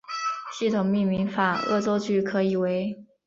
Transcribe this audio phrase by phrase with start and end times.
[0.57, 3.05] 系统命名法恶作剧可以为